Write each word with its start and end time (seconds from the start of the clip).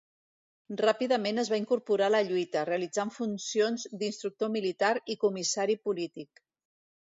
Ràpidament 0.79 1.41
es 1.41 1.51
va 1.53 1.59
incorporar 1.63 2.07
a 2.07 2.13
la 2.13 2.21
lluita, 2.29 2.63
realitzant 2.69 3.11
funcions 3.17 3.85
d'instructor 4.01 4.51
militar 4.57 4.91
i 5.17 5.19
comissari 5.27 5.77
polític. 5.87 6.43